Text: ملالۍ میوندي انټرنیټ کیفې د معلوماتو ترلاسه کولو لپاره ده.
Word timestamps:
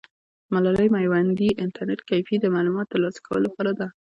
ملالۍ 0.53 0.87
میوندي 0.95 1.49
انټرنیټ 1.63 1.99
کیفې 2.09 2.35
د 2.41 2.45
معلوماتو 2.55 2.91
ترلاسه 2.93 3.19
کولو 3.25 3.41
لپاره 3.47 3.71
ده. 3.79 3.87